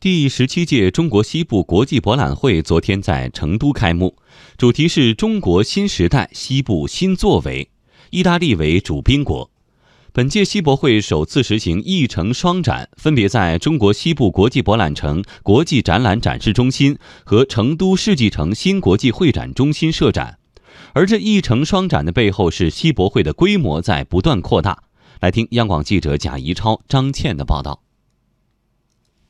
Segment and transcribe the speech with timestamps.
[0.00, 4.14] 第十七届中国西部国际博览会昨天在成都开幕，
[4.56, 7.68] 主题是中国新时代西部新作为，
[8.10, 9.50] 意大利为主宾国。
[10.12, 20.38] 本届西博会首次实行一城双展，分别在中国西部国际博览城国际展览展示中心和成都世纪城新国际会展中心设展。
[20.92, 24.84] 而这一城双展的背后，是西博会的规模在不断扩大。
[25.18, 27.82] 来听央广记者贾怡超、张倩的报道。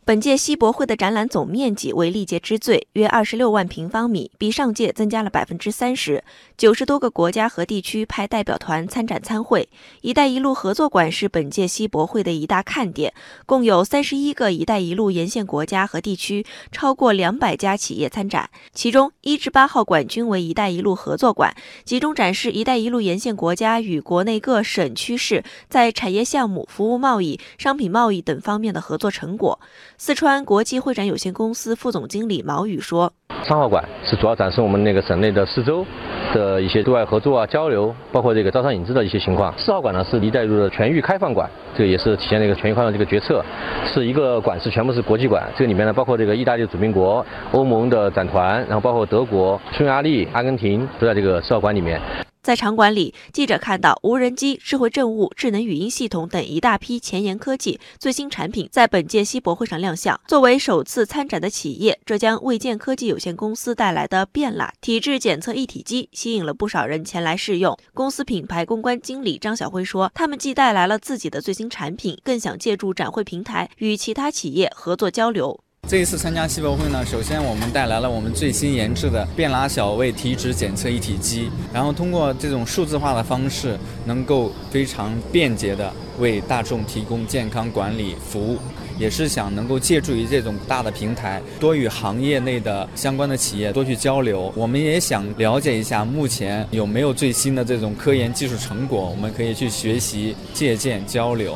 [0.09, 6.25] 本届西博会的展览总面积为历届之最，约二十六万平方米，比上届增加了百分之三十。
[6.57, 9.69] 九十多个国家和地区派代表团参展参会。
[10.01, 13.13] “一带一路”合作馆是本届西博会的一大看点，
[13.45, 18.49] 共有三十一个“一带一路”沿线国家和地区，超过两百家企业参展。
[18.73, 29.61] 其中一至八号馆均为“一带一路”合作馆，集中展示“一带一路”沿线国家与国内各省区市在产业项目、服务贸易、商品贸易等方面的合作成果。
[30.01, 35.85] 四川国际会展有限公司副总经理毛宇说：“三号馆是主要展示我们那个省内的四周
[36.33, 39.53] 的一些对外合作啊、交流，包括这个招商引资的一些情况。
[39.59, 43.45] 四号馆呢是一带一路的全域开放馆，这个也是体现了一个全域开放这个决策，
[43.93, 45.43] 是一个馆是全部是国际馆。
[45.57, 52.01] 这个里面呢包括这个意大利的主宾国、欧盟的展团，然后包括德国、匈牙利、阿根廷都在这个四号馆里面。”
[52.49, 60.19] 在场馆里，记者看到无人机、智慧政务、智能语音系统等一大批前沿科技最新产品在本届西博会上亮相。
[60.27, 67.77] 作为首次参展的企业，浙江卫健科技有限公司带来的变拉体质检测一体机吸引了不少人前来试用。
[67.93, 88.59] 公司品牌公关经理张晓辉说：“他们既带来了自己的最新产品，更想借助展会平台与其他企业合作交流。”这一次参加西博会呢，首先我们带来了我们最新研制的变拉小胃体脂检测一体机，然后通过这种数字化的方式，能够非常便捷的为大众提供健康管理服务，
[88.99, 94.53] 也是想能够借助于这种大的平台，多与行业内的相关的企业多去交流。
[94.55, 101.55] 我们也想了解一下目前有没有最新的这种科研技术成果，我们可以去学习、借鉴、交流。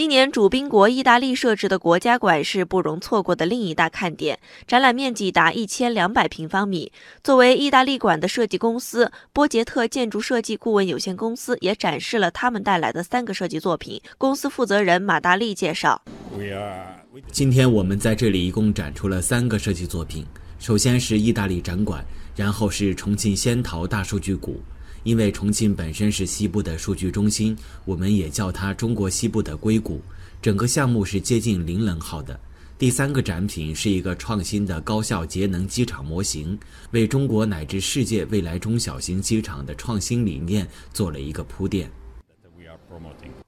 [0.00, 6.90] 今年主宾国意大利设置的国家馆是不容错过的另一大看点，展览面积达一千两百平方米。
[7.22, 14.00] 作为意大利馆的设计公司，波杰特建筑设计顾问有限公司也展示了他们带来的三个设计作品。
[14.16, 16.00] 公司负责人马大力介绍
[17.30, 20.24] ：“今天我们在这里一共展出了三个设计作品，
[20.58, 22.02] 首先是意大利展馆，
[22.34, 24.62] 然后是重庆仙桃大数据谷。”
[25.02, 30.00] 因为重庆本身是西部的数据中心，我们也叫它中国西部的硅谷。
[30.42, 32.38] 整个项目是接近零能耗的。
[32.78, 36.58] 第三个展品是一个创新的高效节能机场模型，
[36.92, 41.90] 为中国乃至世界未来中小型机场的创新理念做了一个铺垫。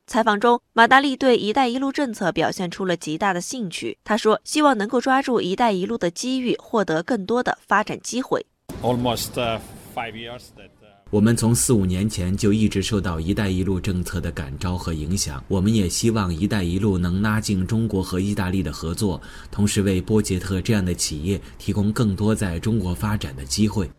[0.06, 3.96] 采访中，马大力对“一带一路”政策表现出了极大的兴趣。
[4.04, 8.44] 他说：“希望能够抓住‘一带一路’的机遇，获得更多的发展机会。”
[8.82, 9.30] Almost
[9.94, 10.81] five years that.
[11.12, 23.90] 我们从四五年前就一直受到“一带一路”政策的感召和影响，我们也希望“一带一路”能拉近中国和意大利的合作，同时为波杰特这样的企业提供更多在中国发展的机会。